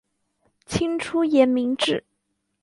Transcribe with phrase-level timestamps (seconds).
[0.65, 2.03] 清初沿明制。